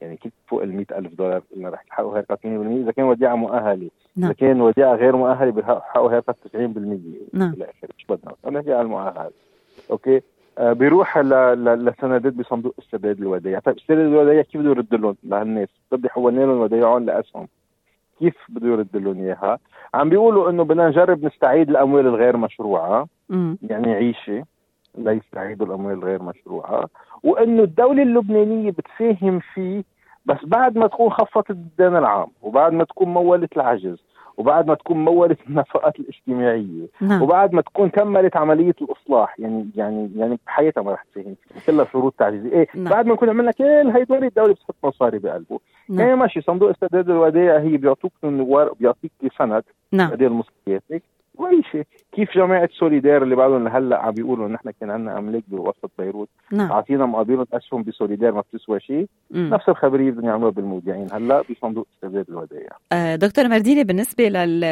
يعني 0.01 0.17
كيف 0.21 0.31
فوق 0.47 0.63
ال 0.63 0.75
100000 0.75 1.13
دولار 1.13 1.41
قلنا 1.55 1.69
رح 1.69 1.83
تحققوا 1.83 2.15
haircut 2.17 2.31
80% 2.31 2.45
إذا 2.45 2.91
كان 2.91 3.05
وديعة 3.05 3.35
مؤهلة. 3.35 3.89
نعم. 4.15 4.29
إذا 4.29 4.33
كان 4.33 4.61
وديعة 4.61 4.95
غير 4.95 5.15
مؤهلة 5.15 5.51
بيحققوا 5.51 6.11
haircut 6.11 6.35
90% 6.53 6.57
نعم. 6.57 7.51
بالاخر 7.51 7.87
مش 7.97 8.05
بدنا؟ 8.09 8.33
أنا 8.47 8.59
نحكي 8.59 8.73
على 8.73 8.81
المؤهل 8.81 9.31
okay؟ 9.91 10.21
آه 10.57 10.73
بيروح 10.73 11.17
لسندات 11.17 12.33
بصندوق 12.33 12.75
استرداد 12.79 13.19
الودايع 13.19 13.59
طيب 13.59 13.77
استرداد 13.77 14.05
الودايع 14.05 14.41
كيف 14.41 14.61
بده 14.61 14.69
يرد 14.69 14.95
لهم؟ 14.95 15.15
لهالناس. 15.23 15.69
بده 15.91 16.05
يحول 16.05 16.35
لهم 16.35 16.49
ودايعهم 16.49 17.05
لأسهم. 17.05 17.47
كيف 18.19 18.35
بده 18.49 18.67
يرد 18.67 18.97
لهم 18.97 19.23
إياها. 19.23 19.59
عم 19.93 20.09
بيقولوا 20.09 20.49
إنه 20.49 20.63
بدنا 20.63 20.87
نجرب 20.87 21.25
نستعيد 21.25 21.69
الأموال 21.69 22.07
الغير 22.07 22.37
مشروعة. 22.37 23.07
م. 23.29 23.55
يعني 23.61 23.93
عيشة 23.93 24.43
ليستعيدوا 24.97 25.67
الأموال 25.67 25.93
الغير 25.93 26.23
مشروعة. 26.23 26.89
وإنه 27.23 27.63
الدولة 27.63 28.03
اللبنانية 28.03 28.71
بتساهم 28.71 29.39
فيه 29.53 29.83
بس 30.25 30.37
بعد 30.43 30.77
ما 30.77 30.87
تكون 30.87 31.09
خفضت 31.09 31.49
الدين 31.49 31.95
العام 31.95 32.27
وبعد 32.41 32.73
ما 32.73 32.83
تكون 32.83 33.07
مولت 33.07 33.57
العجز. 33.57 34.03
وبعد 34.37 34.67
ما 34.67 34.75
تكون 34.75 34.97
مولت 34.97 35.39
النفقات 35.49 35.99
الاجتماعية. 35.99 36.87
نعم. 37.01 37.21
وبعد 37.21 37.53
ما 37.53 37.61
تكون 37.61 37.89
كملت 37.89 38.37
عملية 38.37 38.75
الإصلاح. 38.81 39.39
يعني 39.39 39.69
يعني 39.75 40.11
يعني 40.15 40.39
بحياتها 40.45 40.83
ما 40.83 40.91
رح 40.91 41.03
تساهم 41.03 41.35
كلها 41.67 41.85
شروط 41.85 42.13
تعجيزيه 42.17 42.51
إيه 42.51 42.67
نعم. 42.75 42.89
بعد 42.89 43.05
ما 43.05 43.13
نكون 43.13 43.29
عملنا 43.29 43.51
كل 43.51 43.63
هيدول 43.63 44.23
الدولة 44.23 44.53
بتحط 44.53 44.75
مصاري 44.83 45.19
بقلبه. 45.19 45.59
نعم. 45.89 45.99
يعني 45.99 46.15
ماشي 46.15 46.41
صندوق 46.41 46.69
استرداد 46.69 47.09
الودائع 47.09 47.59
هي 47.59 47.77
بيعطوك 47.77 48.11
بيعطيك 48.79 49.11
سند. 49.37 49.63
نعم. 49.91 50.09
بدل 50.09 50.29
مصرياتك 50.29 51.03
شيء 51.71 51.83
كيف 52.11 52.37
جماعة 52.37 52.69
Solidere 52.79 53.23
اللي 53.23 53.35
بعدهم 53.35 53.67
لهلأ 53.67 53.99
عم 53.99 54.11
بيقولوا 54.11 54.47
نحن 54.47 54.71
كان 54.79 54.89
عندنا 54.89 55.17
أملاك 55.17 55.43
بوسط 55.47 55.91
بيروت؟ 55.99 56.29
نعم. 56.51 56.71
أعطينا 56.71 57.05
مقابلهم 57.05 57.45
أسهم 57.53 57.83
ب 57.83 57.89
Solidere 57.89 58.31
ما 58.31 58.41
بتسوى 58.41 58.79
شيء. 58.79 59.07
نفس 59.31 59.69
الخبرية 59.69 60.11
بدهم 60.11 60.25
يعملوها 60.25 60.51
بالمودعين. 60.51 61.07
هلأ 61.13 61.43
بصندوق 61.49 61.87
استرداد 61.95 62.25
الودائع 62.29 62.77
آه 62.91 63.15
دكتور 63.15 63.47
مرديني 63.47 63.83
بالنسبة 63.83 64.23
لل 64.29 64.63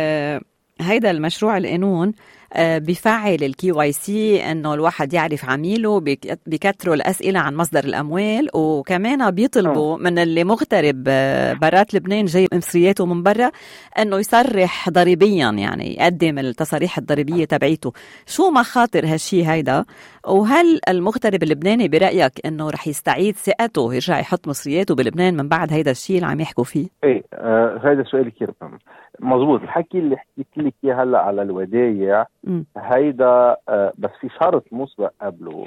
هيدا 0.82 1.12
المشروع 1.12 1.58
القانون 1.58 2.08
آه، 2.08 2.14
بفعل 2.58 3.38
ال 3.42 3.72
KYC 3.72 4.52
إنه 4.52 4.74
الواحد 4.74 5.14
يعرف 5.14 5.50
عميله 5.50 6.00
بكثروا 6.48 6.96
الأسئلة 6.96 7.40
عن 7.40 7.56
مصدر 7.56 7.84
الأموال 7.84 8.48
وكمان 8.54 9.32
بيطلبوا 9.32 9.98
من 9.98 10.20
اللي 10.20 10.44
مغترب 10.44 11.04
آه، 11.08 11.54
برات 11.54 11.94
لبنان 11.94 12.26
جاي 12.26 12.48
مصرياته 12.54 13.06
من 13.06 13.24
برا 13.24 13.52
إنه 14.00 14.18
يصرح 14.18 14.90
ضريبيا 14.90 15.50
يعني 15.52 15.96
يقدم 15.96 16.40
التصاريح 16.40 16.98
الضريبية 16.98 17.46
تبعيته. 17.46 17.94
شو 18.26 18.50
مخاطر 18.50 19.06
هالشي 19.06 19.48
هيدا؟ 19.48 19.86
وهل 20.28 20.80
المغترب 20.90 21.44
اللبناني 21.44 21.88
برأيك 21.88 22.46
إنه 22.46 22.70
رح 22.70 22.88
يستعيد 22.88 23.36
ثقته 23.36 23.94
يرجع 23.94 24.20
يحط 24.20 24.48
مصرياته 24.48 24.96
بلبنان 24.96 25.38
من 25.38 25.48
بعد 25.48 25.74
هيدا 25.74 25.92
الشيء 25.92 26.16
اللي 26.16 26.28
عم 26.28 26.40
يحكوا 26.40 26.64
فيه؟ 26.64 26.88
إيه 27.04 27.24
آه 27.34 27.82
هذا 27.84 28.04
سؤال 28.04 28.30
كثير 28.30 28.54
مهم. 28.62 28.80
مزبوط 29.20 29.62
الحكي 29.62 30.00
اللي 30.00 30.18
حكيت 30.18 30.48
لك 30.58 30.74
إياه 30.84 31.04
هلأ 31.04 31.20
على 31.20 31.42
الودايع 31.42 32.26
هيدا 32.78 33.58
آه 33.70 33.94
بس 33.98 34.10
في 34.22 34.30
شرط 34.30 34.64
مسبق 34.72 35.12
قبله 35.22 35.66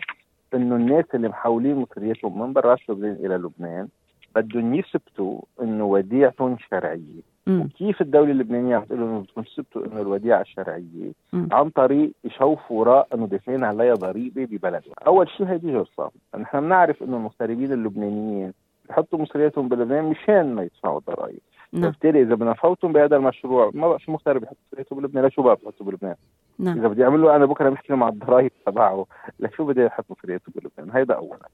إنه 0.54 0.76
الناس 0.76 1.04
اللي 1.14 1.28
محولين 1.28 1.76
مصرياتهم 1.76 2.40
من 2.40 2.52
برات 2.52 2.78
لبنان 2.88 3.12
إلى 3.12 3.34
لبنان 3.34 3.88
بدهم 4.36 4.74
يثبتوا 4.74 5.40
إنه 5.62 5.84
وديعتهم 5.84 6.56
شرعية. 6.70 7.34
وكيف 7.48 8.00
الدولة 8.00 8.30
اللبنانية 8.30 8.76
عم 8.76 8.84
تقول 8.84 9.02
إنه 9.02 9.18
بدكم 9.20 9.42
تثبتوا 9.42 9.86
إنه 9.86 10.00
الوديعة 10.00 10.44
شرعية؟ 10.44 11.12
عن 11.52 11.70
طريق 11.70 12.12
يشوفوا 12.24 12.80
وراء 12.80 13.08
إنه 13.14 13.26
دافعين 13.26 13.64
عليها 13.64 13.94
ضريبة 13.94 14.44
ببلدهم، 14.44 14.94
أول 15.06 15.28
شيء 15.28 15.46
هيدي 15.46 15.72
جرصة، 15.72 16.10
نحن 16.38 16.60
بنعرف 16.60 17.02
إنه 17.02 17.16
المغتربين 17.16 17.72
اللبنانيين 17.72 18.52
بحطوا 18.88 19.18
مصرياتهم 19.18 19.68
بلبنان 19.68 20.04
مشان 20.04 20.54
ما 20.54 20.62
يدفعوا 20.62 21.00
ضرائب، 21.00 21.38
نعم. 21.72 21.82
فبالتالي 21.82 22.22
إذا 22.22 22.34
بدنا 22.34 22.50
نفوتهم 22.50 22.92
بهذا 22.92 23.16
المشروع 23.16 23.70
ما 23.74 23.88
بقى 23.88 23.98
في 23.98 24.10
مغترب 24.10 24.42
يحط 24.42 24.56
مصرياته 24.72 24.96
بلبنان. 24.96 25.24
لشو 25.24 25.42
بقى 25.42 25.56
بحطه 25.56 25.84
بلبنان؟ 25.84 26.14
نعم. 26.58 26.78
إذا 26.78 26.88
بدي 26.88 27.04
اعمل 27.04 27.22
له 27.22 27.36
أنا 27.36 27.46
بكرة 27.46 27.68
بحكي 27.68 27.92
مع 27.92 28.08
الضرائب 28.08 28.50
تبعه 28.66 29.06
لشو 29.40 29.64
بدي 29.64 29.86
أحط 29.86 30.04
مصرياته 30.10 30.52
بلبنان؟ 30.54 30.96
هيدا 30.96 31.14
اولا. 31.14 31.48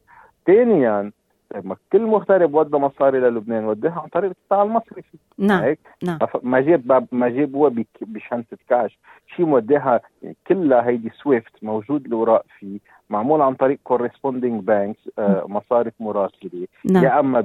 ثانيا 0.47 1.12
ما 1.54 1.76
كل 1.92 2.02
مغترب 2.02 2.54
ودى 2.54 2.76
مصاري 2.76 3.21
للبنان 3.21 3.64
وداها 3.64 4.00
عن 4.00 4.09
طريق 4.09 4.30
القطاع 4.30 4.62
المصرفي 4.62 5.19
نعم 5.38 5.62
هيك 5.62 5.78
نعم 6.02 6.19
ما 6.42 6.61
جاب 6.61 7.07
ما 7.12 7.28
جاب 7.28 7.54
هو 7.54 7.73
بشنطة 8.00 8.59
كاش 8.69 8.99
شيء 9.37 9.47
موداها 9.47 10.00
يعني 10.23 10.37
كلها 10.47 10.87
هيدي 10.87 11.11
SWIFT 11.23 11.52
موجود 11.62 12.07
الاوراق 12.07 12.45
فيه 12.59 12.78
معمول 13.11 13.40
عن 13.40 13.55
طريق 13.55 13.79
corresponding 13.85 14.64
banks 14.64 15.11
آه 15.19 15.45
مصارف 15.49 15.93
مراسله 16.00 16.67
نعم. 16.90 17.05
يا 17.05 17.21
أما 17.21 17.40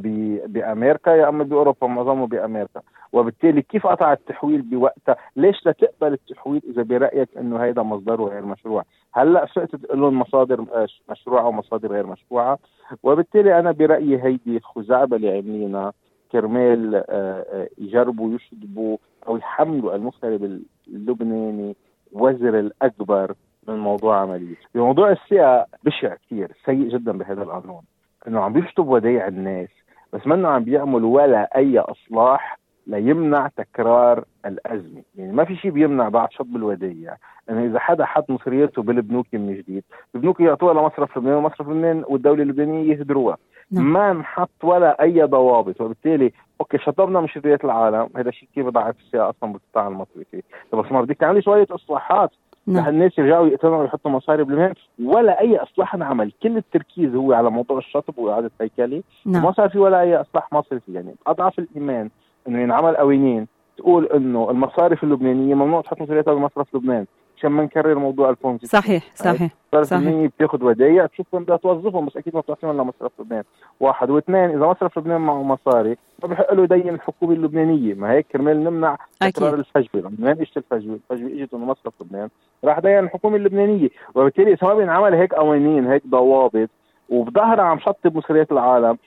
بأمريكا 0.45 1.09
يا 1.09 1.29
أما 1.29 1.43
بأوروبا 1.43 1.87
معظمه 1.87 2.27
بأمريكا. 2.27 2.81
وبالتالي 3.13 3.61
كيف 3.61 3.87
قطع 3.87 4.13
التحويل 4.13 4.61
بوقتها؟ 4.61 5.15
ليش 5.35 5.65
لا 5.65 5.71
تقبل 5.71 6.13
التحويل 6.13 6.61
إذا 6.69 6.83
برأيك 6.83 7.29
إنه 7.37 7.63
هيدا 7.63 7.81
مصدره 7.81 8.23
غير 8.23 8.45
مشروع؟ 8.45 8.83
هلأ 9.13 9.45
تقول 9.55 10.01
لهم 10.01 10.19
مصادر 10.19 10.65
آه، 10.73 10.87
مشروعه 11.09 11.47
ومصادر 11.47 11.91
غير 11.91 12.07
مشروعة. 12.07 12.59
وبالتالي 13.03 13.59
أنا 13.59 13.71
برأيي 13.71 14.23
هيدي 14.23 14.59
خزعبله 14.59 15.31
عاملينها 15.31 15.93
كرمال 16.31 17.03
آه، 17.09 17.67
يجربوا 17.77 18.35
يشطبوا 18.35 18.97
أو 19.27 19.37
يحملوا 19.37 19.95
المغترب 19.95 20.61
اللبناني 20.87 21.75
وزر 22.11 22.59
الأكبر. 22.59 23.33
من 23.67 23.79
موضوع 23.79 24.17
عملية، 24.17 24.55
بموضوع 24.75 25.11
الثقه 25.11 25.65
بشع 25.83 26.15
كثير 26.15 26.51
سيء 26.65 26.89
جدا 26.89 27.17
بهذا 27.17 27.43
القانون. 27.43 27.81
إنه 28.27 28.41
عم 28.41 28.53
بيشطب 28.53 28.87
ودايع 28.87 29.27
الناس 29.27 29.69
بس 30.13 30.27
منه 30.27 30.47
عم 30.47 30.63
بيعمل 30.63 31.03
ولا 31.03 31.49
أي 31.55 31.79
إصلاح 31.79 32.59
ليمنع 32.87 33.47
تكرار 33.47 34.23
الأزمة، 34.45 35.01
يعني 35.15 35.31
ما 35.31 35.45
في 35.45 35.55
شيء 35.55 35.71
بيمنع 35.71 36.09
بعد 36.09 36.31
شطب 36.31 36.55
الودايع، 36.55 37.15
إنه 37.49 37.65
إذا 37.65 37.79
حدا 37.79 38.05
حط 38.05 38.29
مصرياته 38.29 38.81
بالبنوك 38.81 39.25
من 39.33 39.53
جديد، 39.53 39.83
البنوك 40.15 40.39
يعطوها 40.39 40.73
لمصرف 40.73 41.17
لبنان 41.17 41.33
ومصرف 41.33 41.69
لبنان 41.69 42.03
والدولة 42.07 42.43
اللبنانية 42.43 42.91
يهدروها، 42.93 43.37
نعم. 43.71 43.93
ما 43.93 44.11
انحط 44.11 44.63
ولا 44.63 45.01
أي 45.01 45.23
ضوابط. 45.23 45.81
وبالتالي 45.81 46.31
أوكي 46.61 46.77
شطبنا 46.77 47.21
مشتريات 47.21 47.65
العالم 47.65 48.09
هذا 48.17 48.29
الشيء 48.29 48.49
كيف 48.55 48.65
بضعف 48.65 48.95
السياسة 48.99 49.29
أصلا 49.29 49.51
بالقطاع 49.51 49.87
المصرفي. 49.87 50.43
بس 50.73 50.91
ما 50.91 51.01
بدك 51.01 51.17
تعملي 51.17 51.41
شوية 51.41 51.67
إصلاحات. 51.71 52.31
نعم. 52.67 52.87
الناس 52.87 53.17
يرجعوا 53.17 53.47
يقتنعوا 53.47 53.81
ويحطوا 53.81 54.11
مصاري 54.11 54.43
بالمال 54.43 54.73
ولا 55.03 55.41
أي 55.41 55.57
إصلاح 55.57 55.95
انعمل 55.95 56.31
كل 56.43 56.57
التركيز 56.57 57.15
هو 57.15 57.33
على 57.33 57.49
موضوع 57.49 57.77
الشطب 57.77 58.19
وإعادة 58.19 58.51
هيكله 58.61 59.03
نعم. 59.25 59.43
وما 59.43 59.53
صار 59.53 59.69
في 59.69 59.79
ولا 59.79 60.01
أي 60.01 60.15
إصلاح 60.15 60.53
مصرفي 60.53 60.93
يعني 60.93 61.15
أضعف 61.27 61.59
الإيمان 61.59 62.09
إنه 62.47 62.59
ينعمل 62.59 62.95
قوانين 62.97 63.47
تقول 63.77 64.05
إنه 64.05 64.51
المصارف 64.51 65.03
اللبنانية 65.03 65.55
ممنوع 65.55 65.81
تحط 65.81 66.01
مصارياتها 66.01 66.33
بمصرف 66.33 66.75
لبنان. 66.75 67.05
عشان 67.37 67.51
ما 67.51 67.63
نكرر 67.63 67.95
موضوع 67.95 68.29
البونزي 68.29 68.67
صحيح 68.67 69.03
صحيح 69.15 69.49
صحيح. 69.83 70.25
بتاخذ 70.37 70.63
ودايع 70.63 71.05
تشوف 71.05 71.33
وين 71.33 71.43
بدها 71.43 71.57
توظفهم 71.57 72.05
بس 72.05 72.17
أكيد 72.17 72.35
ما 72.35 72.41
بتعطيهم 72.41 72.77
لمصرف 72.77 73.11
لبنان. 73.19 73.43
واحد. 73.79 74.09
واثنين 74.09 74.49
إذا 74.49 74.65
مصرف 74.65 74.97
لبنان 74.97 75.21
معه 75.21 75.43
مصاري 75.43 75.97
ما 76.23 76.27
بحق 76.27 76.53
له 76.53 76.63
يدين 76.63 76.89
الحكومة 76.89 77.33
اللبنانية. 77.33 77.93
ما 77.93 78.11
هيك 78.11 78.27
كرمال 78.31 78.63
نمنع 78.63 78.97
تكرار 79.19 79.53
الفجوة. 79.53 80.09
من 80.09 80.27
وين 80.27 80.41
اجت 80.41 80.57
الفجوة؟ 80.57 80.99
الفجوة 81.11 81.29
إجت 81.29 81.53
من 81.53 81.59
مصرف 81.59 81.93
لبنان. 82.01 82.29
راح 82.63 82.79
دين 82.79 82.99
الحكومة 82.99 83.35
اللبنانية. 83.35 83.89
وبالتالي 84.15 84.53
اذا 84.53 84.67
ما 84.67 84.73
بينعمل 84.73 85.13
هيك 85.13 85.33
قوانين 85.33 85.87
هيك 85.87 86.07
ضوابط 86.07 86.69
وبظهرها 87.09 87.63
عم 87.63 87.79
شطب 87.79 88.17
مصريات 88.17 88.51
العالم 88.51 88.97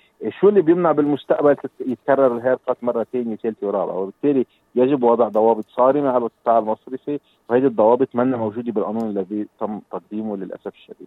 شو 0.40 0.48
اللي 0.48 0.62
بيمنع 0.62 0.92
بالمستقبل 0.92 1.56
يتكرر 1.80 2.36
الهيركات 2.36 2.76
مره 2.82 3.06
ثانية 3.12 3.36
ثالثه 3.36 3.66
ورابعه 3.66 3.96
وبالتالي 3.96 4.46
يجب 4.74 5.02
وضع 5.02 5.28
ضوابط 5.28 5.64
صارمة 5.68 6.08
على 6.08 6.24
القطاع 6.24 6.58
المصرفي 6.58 7.20
وهذه 7.48 7.66
الضوابط 7.66 8.08
ما 8.14 8.24
موجودة 8.24 8.72
بالقانون 8.72 9.10
الذي 9.10 9.46
تم 9.60 9.80
تقديمه 9.92 10.36
للأسف 10.36 10.74
الشديد. 10.74 11.06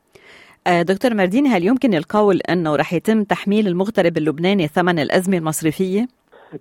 آه، 0.68 0.82
دكتور 0.82 1.13
مردين 1.13 1.48
هل 1.48 1.65
يمكن 1.65 1.94
القول 1.94 2.39
أنه 2.50 2.75
رح 2.75 2.94
يتم 2.94 3.24
تحميل 3.24 3.68
المغترب 3.68 4.18
اللبناني 4.18 4.68
ثمن 4.68 5.00
الأزمة 5.00 5.38
المصرفية؟ 5.38 6.08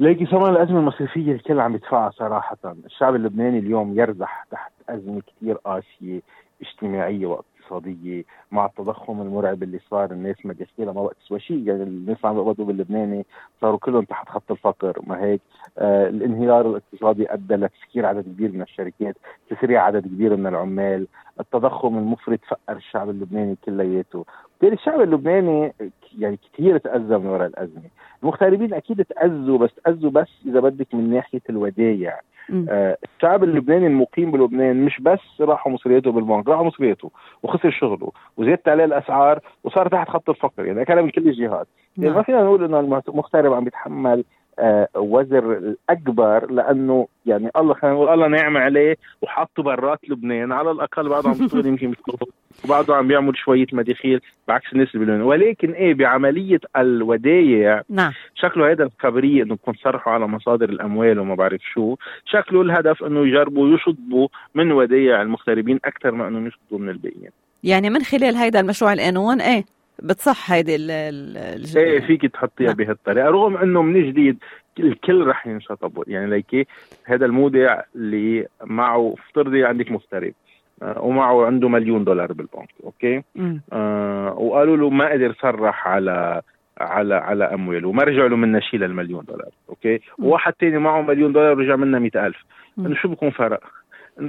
ليكي 0.00 0.26
ثمن 0.26 0.48
الأزمة 0.48 0.78
المصرفية 0.78 1.32
الكل 1.32 1.60
عم 1.60 1.74
يدفعها 1.74 2.10
صراحة، 2.10 2.56
الشعب 2.86 3.14
اللبناني 3.14 3.58
اليوم 3.58 3.98
يرزح 3.98 4.46
تحت 4.50 4.72
أزمة 4.88 5.22
كثير 5.26 5.54
قاسية 5.54 6.20
اجتماعية 6.62 7.26
اقتصاديه 7.70 8.24
مع 8.50 8.66
التضخم 8.66 9.20
المرعب 9.22 9.62
اللي 9.62 9.80
صار 9.90 10.10
الناس 10.12 10.36
مداخيلها 10.46 10.92
ما 10.92 11.02
بقى 11.02 11.14
تسوى 11.24 11.40
شيء 11.40 11.68
يعني 11.68 11.82
الناس 11.82 12.24
عم 12.24 12.36
يقبضوا 12.36 12.64
باللبناني 12.64 13.26
صاروا 13.60 13.78
كلهم 13.78 14.04
تحت 14.04 14.28
خط 14.28 14.50
الفقر 14.50 14.98
ما 15.06 15.24
هيك؟ 15.24 15.40
آه 15.78 16.08
الانهيار 16.08 16.70
الاقتصادي 16.70 17.32
أدى 17.32 17.54
لتسكير 17.54 18.06
عدد 18.06 18.22
كبير 18.24 18.52
من 18.52 18.62
الشركات 18.62 19.16
تسريع 19.50 19.82
عدد 19.84 20.06
كبير 20.06 20.36
من 20.36 20.46
العمال 20.46 21.06
التضخم 21.40 21.98
المفرط 21.98 22.40
فقر 22.48 22.76
الشعب 22.76 23.10
اللبناني 23.10 23.56
كلياته. 23.64 24.24
بالتالي 24.60 24.80
الشعب 24.80 25.00
اللبناني 25.00 25.72
يعني 26.18 26.38
كثير 26.52 26.78
تأذى 26.78 27.18
من 27.18 27.26
وراء 27.26 27.46
الأزمة. 27.46 27.82
المغتربين 28.22 28.74
أكيد 28.74 29.04
تأذوا 29.04 29.58
بس 29.58 29.70
تأذوا 29.84 30.10
بس 30.10 30.28
إذا 30.46 30.60
بدك 30.60 30.94
من 30.94 31.10
ناحية 31.10 31.40
الودايع. 31.50 32.20
آه 32.68 32.96
الشعب 33.16 33.44
اللبناني 33.44 33.86
المقيم 33.86 34.30
بلبنان 34.30 34.84
مش 34.84 35.00
بس 35.00 35.18
راحوا 35.40 35.72
مصرياته 35.72 36.12
بالبنك 36.12 36.48
راحوا 36.48 36.64
مصرياته 36.64 37.10
وخسر 37.42 37.70
شغله 37.70 38.12
وزادت 38.36 38.68
عليه 38.68 38.84
الأسعار 38.84 39.40
وصار 39.64 39.88
تحت 39.88 40.08
خط 40.08 40.30
الفقر 40.30 40.64
يعني 40.64 40.84
كلام 40.84 41.04
من 41.04 41.10
كل 41.10 41.28
الجهات. 41.28 41.66
يعني 41.96 42.08
ما 42.08 42.14
نعم. 42.14 42.24
فينا 42.24 42.42
نقول 42.42 42.64
إنه 42.64 42.80
المغترب 43.08 43.52
عم 43.52 43.64
بيتحمل 43.64 44.24
آه 44.58 44.88
وزر 44.96 45.52
الأكبر 45.52 46.50
لأنه 46.50 47.06
يعني 47.26 47.50
الله 47.56 47.74
خلينا 47.74 47.96
نقول 47.96 48.08
الله 48.08 48.28
نعم 48.28 48.56
عليه 48.56 48.96
وحطه 49.22 49.62
برات 49.62 50.10
لبنان 50.10 50.52
على 50.52 50.70
الأقل 50.70 51.08
بعده 51.08 51.28
عم 51.28 51.34
بيشتغل 51.34 51.66
يمكن 51.66 51.94
وبعده 52.64 52.96
عم 52.96 53.08
بيعمل 53.08 53.36
شوية 53.36 53.66
مداخيل 53.72 54.20
بعكس 54.48 54.72
الناس 54.72 54.88
اللي 54.94 55.06
بلبنان 55.06 55.22
ولكن 55.22 55.72
إيه 55.72 55.94
بعملية 55.94 56.60
الودايع 56.76 57.82
نعم. 57.88 58.12
شكله 58.34 58.70
هذا 58.70 58.84
الخبرية 58.84 59.42
إنه 59.42 59.56
تكون 59.56 59.74
صرحوا 59.74 60.12
على 60.12 60.26
مصادر 60.26 60.68
الأموال 60.68 61.18
وما 61.18 61.34
بعرف 61.34 61.60
شو. 61.74 61.96
شكله 62.24 62.62
الهدف 62.62 63.04
إنه 63.04 63.26
يجربوا 63.26 63.74
يشطبوا 63.74 64.28
من 64.54 64.72
ودايع 64.72 65.22
المغتربين 65.22 65.80
أكثر 65.84 66.10
ما 66.10 66.28
انه 66.28 66.48
يشطبوا 66.48 66.78
من 66.78 66.88
الباقيين. 66.88 67.30
يعني 67.64 67.90
من 67.90 68.02
خلال 68.02 68.36
هيدا 68.36 68.60
المشروع 68.60 68.92
القانون 68.92 69.40
إيه 69.40 69.64
بتصح 70.02 70.52
هيدي 70.52 70.76
ال 70.76 70.90
إيه 71.76 72.00
فيك 72.00 72.26
تحطيها 72.26 72.66
نعم. 72.66 72.76
بهالطريقة. 72.76 73.28
رغم 73.28 73.56
إنه 73.56 73.82
من 73.82 74.10
جديد 74.10 74.38
الكل 74.78 75.26
رح 75.26 75.46
ينشطب 75.46 76.04
يعني 76.06 76.30
ليكي 76.30 76.66
هذا 77.04 77.26
المودع 77.26 77.80
اللي 77.96 78.46
معه 78.64 79.14
افترضي 79.18 79.64
عندك 79.64 79.90
مغترب. 79.90 80.32
ومعه 80.82 81.46
عنده 81.46 81.68
مليون 81.68 82.04
دولار 82.04 82.32
بالبنك 82.32 82.68
أوكي؟ 82.84 83.22
آه 83.72 84.32
وقالوا 84.38 84.76
له 84.76 84.90
ما 84.90 85.12
قدر 85.12 85.34
صرح 85.42 85.88
على 85.88 86.42
على 86.80 87.14
على 87.14 87.44
امواله 87.44 87.88
وما 87.88 88.02
رجع 88.02 88.26
له 88.26 88.36
منها 88.36 88.60
شيء 88.60 88.80
للمليون 88.80 89.24
دولار 89.24 89.50
أوكي؟ 89.68 90.00
وواحد 90.18 90.52
تاني 90.52 90.78
معه 90.78 91.02
مليون 91.02 91.32
دولار 91.32 91.58
ورجع 91.58 91.76
مئة 91.76 92.26
ألف. 92.26 92.44
إنه 92.78 92.94
شو 92.94 93.08
بكون 93.08 93.30
فرق؟ 93.30 93.60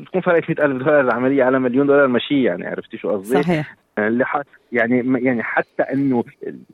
تكون 0.06 0.22
فرقت 0.22 0.50
100000 0.50 0.84
دولار 0.84 1.02
العملية 1.02 1.44
على 1.44 1.60
مليون 1.60 1.88
دولار 1.88 2.08
ماشي 2.08 2.44
يعني 2.44 2.68
عرفتي 2.68 2.98
شو 2.98 3.10
قصدي؟ 3.10 3.44
صحيح. 3.44 3.76
اللي 3.98 4.26
حط 4.26 4.46
يعني 4.72 5.24
يعني 5.26 5.44
حتى 5.44 5.84
إنه 5.84 6.24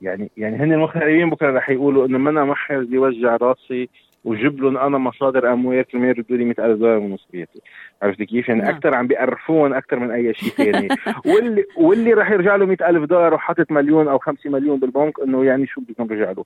يعني 0.01 0.31
يعني 0.37 0.55
هن 0.55 0.73
المغتربين 0.73 1.29
بكرة 1.29 1.51
رح 1.51 1.69
يقولوا 1.69 2.07
إنه 2.07 2.17
ما 2.17 2.29
أنا 2.29 2.45
محر 2.45 2.79
بدي 2.79 2.97
وجع 2.97 3.37
راسي 3.41 3.89
وجيب 4.27 4.61
لهم 4.61 4.77
أنا 4.77 4.97
مصادر 4.97 5.53
اموال 5.53 5.83
كرمال 5.83 6.07
يردوا 6.07 6.37
لي 6.37 6.45
100000 6.45 6.77
دولار 6.79 6.99
من 6.99 7.09
مصرياتي 7.09 7.61
عرفت 8.01 8.23
كيف؟ 8.23 8.49
يعني 8.49 8.61
نعم. 8.61 8.75
أكثر 8.75 8.95
عم 8.95 9.07
بيقرفون 9.07 9.73
أكثر 9.73 9.99
من 9.99 10.11
أي 10.11 10.33
شيء 10.33 10.49
ثاني 10.49 10.87
واللي 11.33 11.65
واللي 11.77 12.13
راح 12.13 12.31
يرجع 12.31 12.55
له 12.55 12.65
100000 12.65 13.03
دولار 13.03 13.33
وحاطط 13.33 13.71
مليون 13.71 14.07
أو 14.07 14.17
5 14.17 14.49
مليون 14.49 14.79
بالبنك 14.79 15.19
إنه 15.19 15.45
يعني 15.45 15.67
شو 15.67 15.81
بدكم 15.81 16.03
رجع 16.03 16.31
له؟ 16.31 16.45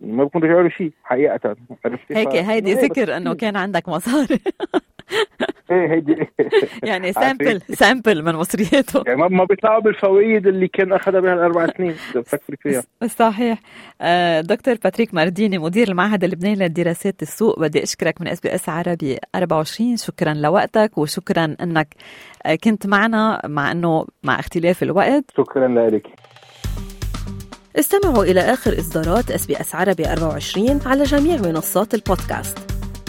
ما 0.00 0.24
بكون 0.24 0.42
رجعوا 0.42 0.62
له 0.62 0.68
شيء 0.68 0.92
حقيقة 1.04 1.56
عرفتي 1.84 2.16
هيك 2.16 2.28
هيدي 2.28 2.74
ذكر 2.74 3.16
إنه 3.16 3.34
كان 3.34 3.56
عندك 3.56 3.88
مصاري 3.88 4.38
إيه 5.70 5.92
هيدي 5.92 6.26
يعني 6.90 7.12
سامبل 7.12 7.60
سامبل 7.60 8.24
من 8.24 8.34
مصرياته. 8.34 9.02
يعني 9.06 9.28
ما 9.28 9.44
بيطلعوا 9.44 9.80
بالفوائد 9.80 10.46
اللي 10.46 10.68
كان 10.68 10.92
أخذها 10.92 11.20
بهالاربع 11.20 11.66
سنين. 11.66 11.92
فكري 12.26 12.56
فيها. 12.60 12.82
صحيح. 13.08 13.58
آه، 14.00 14.40
دكتور 14.40 14.74
باتريك 14.74 15.14
مارديني 15.14 15.58
مدير 15.58 15.88
المعهد 15.88 16.24
اللبناني 16.24 16.54
للدراسات 16.54 17.22
السوق. 17.22 17.60
بدي 17.60 17.82
أشكرك 17.82 18.20
من 18.20 18.28
إس 18.28 18.40
بي 18.40 18.54
إس 18.54 18.68
عربي 18.68 19.18
24 19.34 19.96
شكرا 19.96 20.34
لوقتك 20.34 20.98
وشكرا 20.98 21.56
إنك 21.62 21.94
آه، 22.46 22.54
كنت 22.54 22.86
معنا 22.86 23.40
مع 23.46 23.72
إنه 23.72 24.06
مع 24.22 24.38
اختلاف 24.40 24.82
الوقت. 24.82 25.24
شكرا 25.36 25.90
لك. 25.90 26.06
استمعوا 27.78 28.24
إلى 28.24 28.40
آخر 28.40 28.78
إصدارات 28.78 29.30
إس 29.30 29.46
بي 29.46 29.60
إس 29.60 29.74
عربي 29.74 30.12
24 30.12 30.80
على 30.86 31.02
جميع 31.02 31.36
منصات 31.36 31.94
البودكاست. 31.94 32.69